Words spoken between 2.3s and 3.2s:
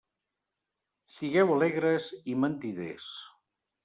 i mentiders!